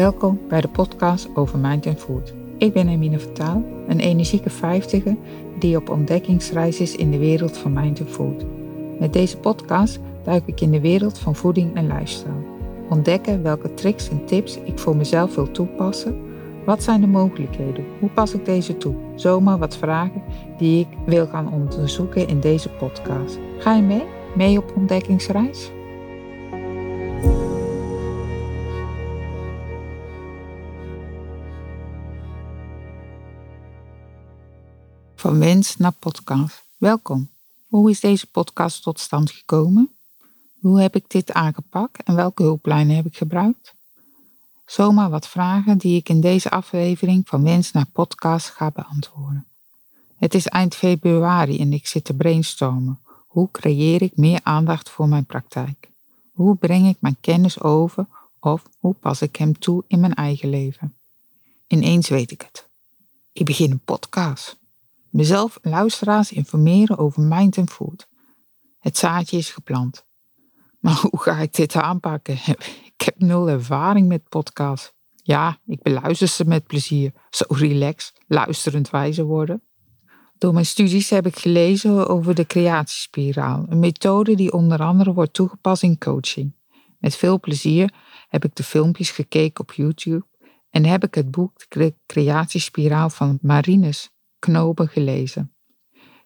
[0.00, 2.34] Welkom bij de podcast over Mind and Food.
[2.58, 5.16] Ik ben Emine Vertaal, een energieke vijftiger
[5.58, 8.44] die op ontdekkingsreis is in de wereld van Mind and Food.
[8.98, 12.44] Met deze podcast duik ik in de wereld van voeding en lifestyle.
[12.88, 16.20] Ontdekken welke tricks en tips ik voor mezelf wil toepassen.
[16.64, 17.84] Wat zijn de mogelijkheden?
[17.98, 18.94] Hoe pas ik deze toe?
[19.14, 20.22] Zomaar wat vragen
[20.58, 23.38] die ik wil gaan onderzoeken in deze podcast.
[23.58, 24.04] Ga je mee?
[24.34, 25.70] Mee op ontdekkingsreis?
[35.20, 36.64] Van wens naar podcast.
[36.76, 37.30] Welkom.
[37.66, 39.90] Hoe is deze podcast tot stand gekomen?
[40.60, 43.74] Hoe heb ik dit aangepakt en welke hulplijnen heb ik gebruikt?
[44.66, 49.46] Zomaar wat vragen die ik in deze aflevering van Wens naar Podcast ga beantwoorden.
[50.16, 52.98] Het is eind februari en ik zit te brainstormen.
[53.26, 55.90] Hoe creëer ik meer aandacht voor mijn praktijk?
[56.32, 58.06] Hoe breng ik mijn kennis over
[58.38, 60.96] of hoe pas ik hem toe in mijn eigen leven?
[61.66, 62.66] Ineens weet ik het.
[63.32, 64.58] Ik begin een podcast.
[65.10, 68.08] Mezelf en luisteraars informeren over mind en food.
[68.78, 70.06] Het zaadje is geplant.
[70.80, 72.38] Maar hoe ga ik dit aanpakken?
[72.96, 74.92] Ik heb nul ervaring met podcasts.
[75.22, 77.12] Ja, ik beluister ze met plezier.
[77.30, 79.62] Zo relax, luisterend wijzer worden.
[80.38, 85.32] Door mijn studies heb ik gelezen over de creatiespiraal, een methode die onder andere wordt
[85.32, 86.56] toegepast in coaching.
[86.98, 87.94] Met veel plezier
[88.28, 90.26] heb ik de filmpjes gekeken op YouTube
[90.70, 95.54] en heb ik het boek De Creatiespiraal van Marinus Knopen gelezen.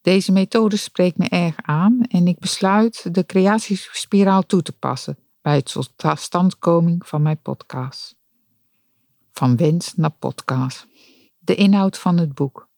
[0.00, 5.56] Deze methode spreekt me erg aan en ik besluit de creatiespiraal toe te passen bij
[5.56, 8.16] het totstandkoming van mijn podcast.
[9.32, 10.86] Van wens naar podcast.
[11.38, 12.68] De inhoud van het boek.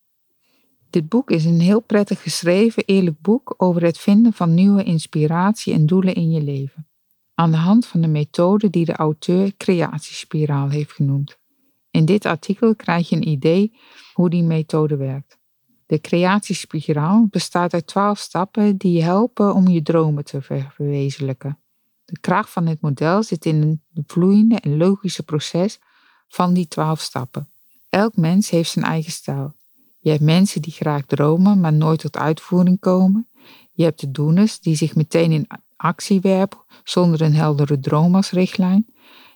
[0.91, 5.73] Dit boek is een heel prettig geschreven, eerlijk boek over het vinden van nieuwe inspiratie
[5.73, 6.89] en doelen in je leven.
[7.35, 11.40] Aan de hand van de methode die de auteur creatiespiraal heeft genoemd.
[11.91, 13.79] In dit artikel krijg je een idee
[14.13, 15.39] hoe die methode werkt.
[15.87, 21.59] De creatiespiraal bestaat uit twaalf stappen die helpen om je dromen te verwezenlijken.
[22.05, 25.79] De kracht van het model zit in het vloeiende en logische proces
[26.29, 27.49] van die twaalf stappen.
[27.89, 29.53] Elk mens heeft zijn eigen stijl.
[29.99, 33.29] Je hebt mensen die graag dromen, maar nooit tot uitvoering komen.
[33.73, 35.47] Je hebt de doeners die zich meteen in
[35.77, 38.87] actie werpen zonder een heldere droom als richtlijn.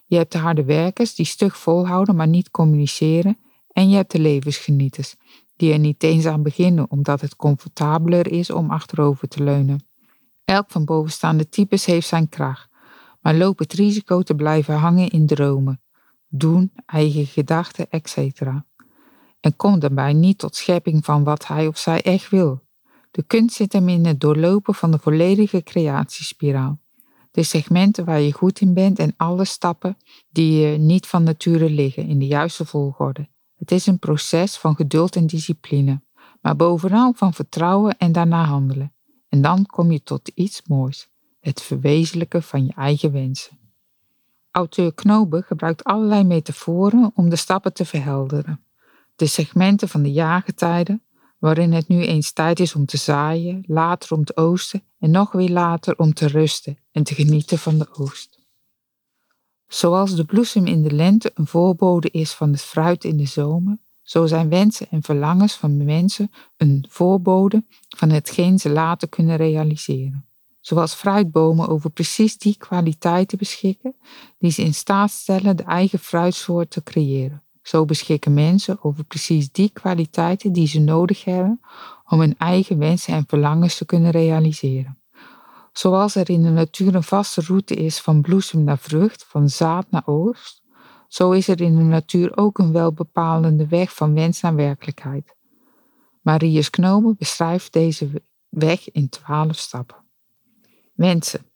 [0.05, 3.39] Je hebt de harde werkers die stug volhouden, maar niet communiceren.
[3.73, 5.15] En je hebt de levensgenieters
[5.57, 9.87] die er niet eens aan beginnen omdat het comfortabeler is om achterover te leunen.
[10.45, 12.69] Elk van bovenstaande types heeft zijn kracht,
[13.21, 15.81] maar loopt het risico te blijven hangen in dromen,
[16.29, 18.41] doen, eigen gedachten, etc.
[19.41, 22.63] En komt daarbij niet tot schepping van wat hij of zij echt wil.
[23.11, 26.79] De kunst zit hem in het doorlopen van de volledige creatiespiraal.
[27.35, 29.97] De segmenten waar je goed in bent en alle stappen
[30.31, 33.29] die je niet van nature liggen in de juiste volgorde.
[33.55, 36.03] Het is een proces van geduld en discipline,
[36.41, 38.93] maar bovenal van vertrouwen en daarna handelen.
[39.29, 41.09] En dan kom je tot iets moois,
[41.41, 43.59] het verwezenlijken van je eigen wensen.
[44.51, 48.65] Auteur Knoben gebruikt allerlei metaforen om de stappen te verhelderen.
[49.17, 51.03] De segmenten van de jaargetijden,
[51.39, 55.33] waarin het nu eens tijd is om te zaaien, later om te oosten en nog
[55.33, 58.39] weer later om te rusten en te genieten van de oogst.
[59.69, 63.79] Zoals de bloesem in de lente een voorbode is van het fruit in de zomer,
[64.03, 70.27] zo zijn wensen en verlangens van mensen een voorbode van hetgeen ze later kunnen realiseren.
[70.61, 73.95] Zoals fruitbomen over precies die kwaliteiten beschikken
[74.39, 77.43] die ze in staat stellen de eigen fruitsoort te creëren.
[77.63, 81.61] Zo beschikken mensen over precies die kwaliteiten die ze nodig hebben
[82.09, 84.99] om hun eigen wensen en verlangens te kunnen realiseren.
[85.75, 89.91] Zoals er in de natuur een vaste route is van bloesem naar vrucht, van zaad
[89.91, 90.63] naar oogst,
[91.09, 95.37] zo is er in de natuur ook een welbepalende weg van wens naar werkelijkheid.
[96.23, 100.05] Marius Knomen beschrijft deze weg in twaalf stappen.
[100.93, 101.47] Wensen.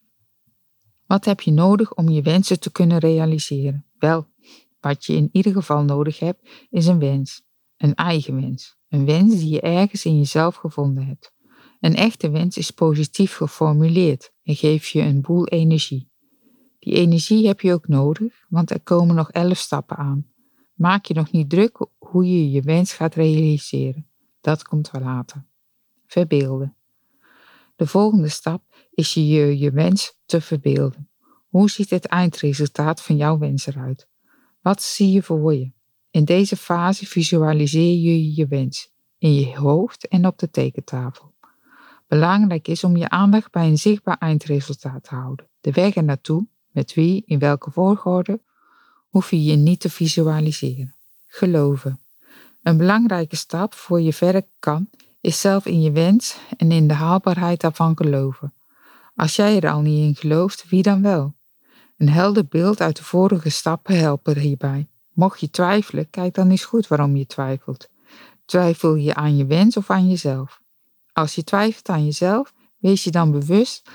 [1.07, 3.87] Wat heb je nodig om je wensen te kunnen realiseren?
[3.99, 4.27] Wel,
[4.81, 7.43] wat je in ieder geval nodig hebt, is een wens.
[7.77, 8.77] Een eigen wens.
[8.89, 11.33] Een wens die je ergens in jezelf gevonden hebt.
[11.81, 16.11] Een echte wens is positief geformuleerd en geeft je een boel energie.
[16.79, 20.27] Die energie heb je ook nodig, want er komen nog elf stappen aan.
[20.75, 24.07] Maak je nog niet druk hoe je je wens gaat realiseren.
[24.41, 25.45] Dat komt wel later.
[26.07, 26.77] Verbeelden.
[27.77, 31.09] De volgende stap is je je, wens te verbeelden.
[31.49, 34.09] Hoe ziet het eindresultaat van jouw wens eruit?
[34.61, 35.73] Wat zie je voor je?
[36.11, 41.35] In deze fase visualiseer je je wens in je hoofd en op de tekentafel.
[42.09, 45.47] Belangrijk is om je aandacht bij een zichtbaar eindresultaat te houden.
[45.61, 48.41] De weg er naartoe, met wie, in welke volgorde,
[49.09, 50.95] hoef je je niet te visualiseren.
[51.27, 52.01] Geloven.
[52.63, 54.89] Een belangrijke stap voor je verder kan,
[55.21, 58.53] is zelf in je wens en in de haalbaarheid daarvan geloven.
[59.15, 61.35] Als jij er al niet in gelooft, wie dan wel?
[61.97, 64.89] Een helder beeld uit de vorige stappen helpen hierbij.
[65.13, 67.89] Mocht je twijfelen, kijk dan eens goed waarom je twijfelt.
[68.45, 70.61] Twijfel je aan je wens of aan jezelf?
[71.19, 73.91] Als je twijfelt aan jezelf, wees je dan bewust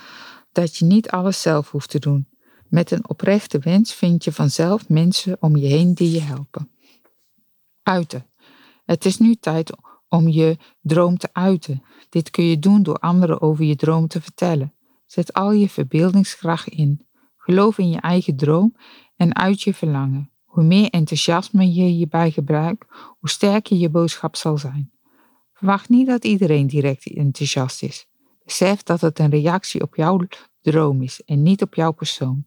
[0.52, 2.28] dat je niet alles zelf hoeft te doen.
[2.68, 6.72] Met een oprechte wens vind je vanzelf mensen om je heen die je helpen.
[7.84, 8.25] Uiten.
[8.86, 9.72] Het is nu tijd
[10.08, 11.84] om je droom te uiten.
[12.10, 14.74] Dit kun je doen door anderen over je droom te vertellen.
[15.06, 17.08] Zet al je verbeeldingskracht in.
[17.38, 18.75] Geloof in je eigen droom
[19.16, 20.31] en uit je verlangen.
[20.44, 22.86] Hoe meer enthousiasme je hierbij gebruikt,
[23.20, 24.92] hoe sterker je boodschap zal zijn.
[25.63, 28.07] Verwacht niet dat iedereen direct enthousiast is.
[28.44, 30.19] Besef dat het een reactie op jouw
[30.62, 32.45] droom is en niet op jouw persoon.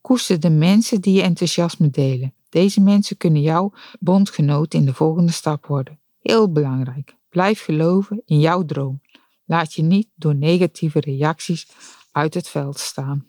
[0.00, 2.34] Koester de mensen die je enthousiasme delen.
[2.48, 6.00] Deze mensen kunnen jouw bondgenoot in de volgende stap worden.
[6.18, 7.16] Heel belangrijk.
[7.28, 9.00] Blijf geloven in jouw droom.
[9.44, 11.68] Laat je niet door negatieve reacties
[12.10, 13.26] uit het veld staan.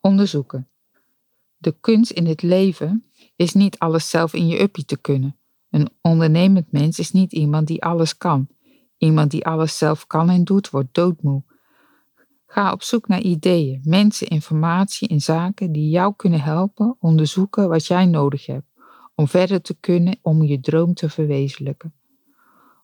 [0.00, 0.68] Onderzoeken.
[1.56, 5.38] De kunst in het leven is niet alles zelf in je uppie te kunnen.
[5.74, 8.48] Een ondernemend mens is niet iemand die alles kan.
[8.98, 11.42] Iemand die alles zelf kan en doet, wordt doodmoe.
[12.46, 17.86] Ga op zoek naar ideeën, mensen, informatie en zaken die jou kunnen helpen onderzoeken wat
[17.86, 18.66] jij nodig hebt
[19.14, 21.94] om verder te kunnen om je droom te verwezenlijken.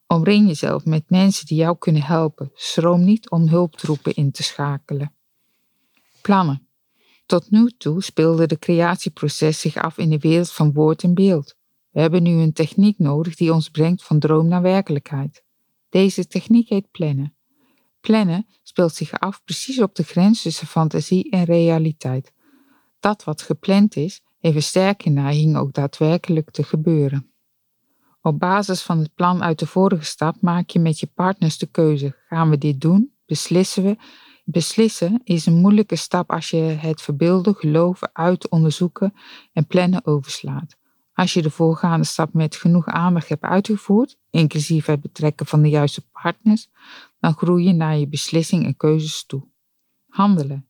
[0.07, 2.51] Omring jezelf met mensen die jou kunnen helpen.
[2.55, 5.15] Schroom niet om hulptroepen in te schakelen.
[6.23, 6.67] Plannen.
[7.27, 11.59] Tot nu toe speelde de creatieproces zich af in de wereld van woord en beeld.
[11.91, 15.45] We hebben nu een techniek nodig die ons brengt van droom naar werkelijkheid.
[15.89, 17.35] Deze techniek heet plannen.
[18.01, 22.33] Plannen speelt zich af precies op de grens tussen fantasie en realiteit.
[23.01, 27.31] Dat wat gepland is, heeft een sterke neiging ook daadwerkelijk te gebeuren.
[28.23, 31.67] Op basis van het plan uit de vorige stap maak je met je partners de
[31.67, 33.13] keuze: gaan we dit doen?
[33.27, 33.97] Beslissen we?
[34.45, 39.15] Beslissen is een moeilijke stap als je het verbeelden, geloven, uit onderzoeken
[39.53, 40.79] en plannen overslaat.
[41.21, 45.69] Als je de voorgaande stap met genoeg aandacht hebt uitgevoerd, inclusief het betrekken van de
[45.69, 46.69] juiste partners,
[47.19, 49.43] dan groei je naar je beslissing en keuzes toe.
[50.09, 50.69] Handelen.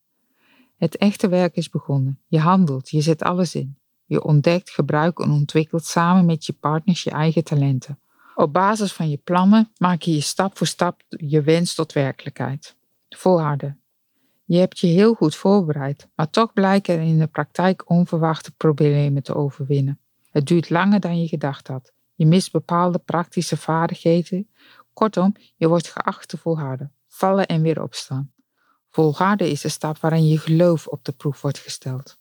[0.77, 2.19] Het echte werk is begonnen.
[2.27, 3.79] Je handelt, je zet alles in.
[4.05, 7.99] Je ontdekt, gebruikt en ontwikkelt samen met je partners je eigen talenten.
[8.35, 12.77] Op basis van je plannen maak je je stap voor stap je wens tot werkelijkheid.
[13.09, 13.81] Volharden.
[14.45, 19.23] Je hebt je heel goed voorbereid, maar toch blijken er in de praktijk onverwachte problemen
[19.23, 20.01] te overwinnen.
[20.31, 21.93] Het duurt langer dan je gedacht had.
[22.15, 24.49] Je mist bepaalde praktische vaardigheden.
[24.93, 28.33] Kortom, je wordt geacht te volharden, vallen en weer opstaan.
[28.91, 32.19] Volharden is de stap waarin je geloof op de proef wordt gesteld.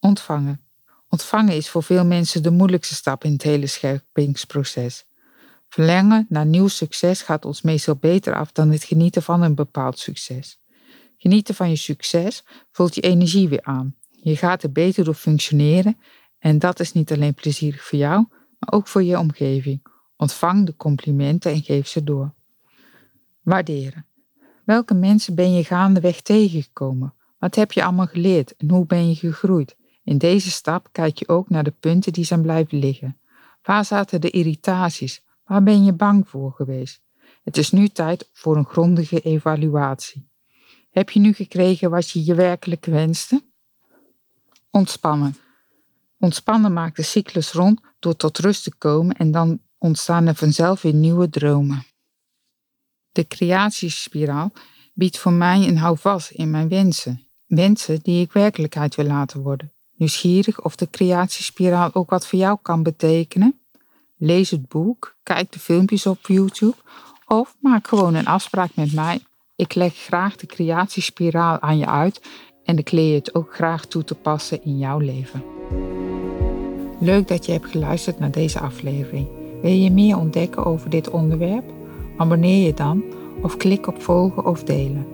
[0.00, 0.62] Ontvangen.
[1.08, 5.06] Ontvangen is voor veel mensen de moeilijkste stap in het hele scherpingsproces.
[5.68, 9.98] Verlangen naar nieuw succes gaat ons meestal beter af dan het genieten van een bepaald
[9.98, 10.60] succes.
[11.16, 13.94] Genieten van je succes voelt je energie weer aan.
[14.10, 15.98] Je gaat er beter door functioneren
[16.38, 18.26] en dat is niet alleen plezierig voor jou,
[18.58, 19.86] maar ook voor je omgeving.
[20.16, 22.34] Ontvang de complimenten en geef ze door.
[23.42, 24.06] Waarderen.
[24.64, 27.14] Welke mensen ben je gaandeweg tegengekomen?
[27.38, 29.76] Wat heb je allemaal geleerd en hoe ben je gegroeid?
[30.04, 33.20] In deze stap kijk je ook naar de punten die zijn blijven liggen.
[33.62, 35.24] Waar zaten de irritaties?
[35.44, 37.02] Waar ben je bang voor geweest?
[37.42, 40.28] Het is nu tijd voor een grondige evaluatie.
[40.90, 43.42] Heb je nu gekregen wat je je werkelijk wenste?
[44.70, 45.36] Ontspannen.
[46.18, 50.82] Ontspannen maakt de cyclus rond door tot rust te komen en dan ontstaan er vanzelf
[50.82, 51.84] weer nieuwe dromen.
[53.12, 54.52] De creatiespiraal
[54.94, 57.26] biedt voor mij een houvast in mijn wensen.
[57.46, 59.72] Wensen die ik werkelijkheid wil laten worden.
[59.96, 63.60] Nieuwsgierig of de creatiespiraal ook wat voor jou kan betekenen?
[64.16, 66.76] Lees het boek, kijk de filmpjes op YouTube
[67.26, 69.20] of maak gewoon een afspraak met mij.
[69.56, 72.20] Ik leg graag de creatiespiraal aan je uit
[72.64, 75.57] en ik leer je het ook graag toe te passen in jouw leven.
[76.98, 79.26] Leuk dat je hebt geluisterd naar deze aflevering.
[79.62, 81.64] Wil je meer ontdekken over dit onderwerp?
[82.16, 83.02] Abonneer je dan
[83.42, 85.06] of klik op volgen of delen.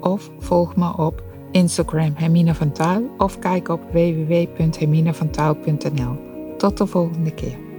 [0.00, 6.16] Of volg me op Instagram Hermine van Tuil of kijk op www.herminevantuil.nl.
[6.58, 7.71] Tot de volgende keer.